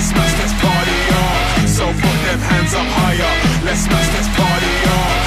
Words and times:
Let's 0.00 0.12
smash 0.12 0.32
this 0.40 0.52
party 0.54 0.98
up. 1.12 1.68
So 1.68 1.84
put 1.84 2.16
them 2.24 2.38
hands 2.38 2.72
up 2.72 2.86
higher. 2.88 3.66
Let's 3.66 3.80
smash 3.80 4.08
this 4.16 4.28
party 4.34 4.72
up. 4.96 5.19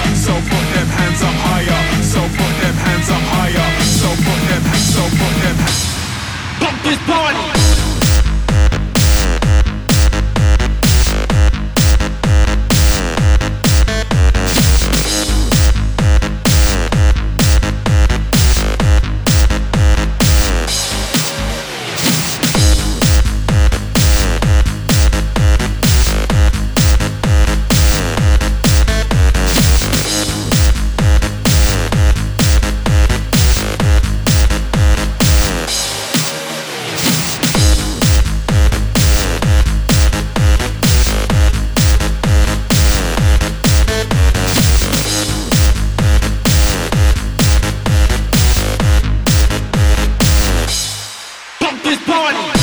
This 51.83 52.01
party. 52.05 52.62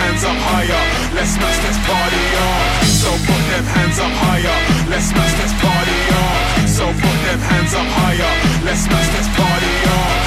Hands 0.00 0.24
up 0.24 0.38
higher. 0.48 0.82
Let's 1.14 1.32
smash 1.36 1.58
this 1.64 1.78
party 1.84 2.24
up. 2.48 2.84
So 2.84 3.10
put 3.28 3.42
them 3.52 3.64
hands 3.64 3.98
up 4.00 4.12
higher. 4.24 4.56
Let's 4.88 5.06
smash 5.12 5.34
this 5.40 5.52
party 5.60 5.98
up. 6.22 6.68
So 6.68 6.84
put 7.04 7.18
them 7.26 7.40
hands 7.50 7.72
up 7.74 7.88
higher. 8.00 8.32
Let's 8.64 8.80
smash 8.88 9.08
this 9.16 9.28
party 9.36 9.74
up. 10.00 10.19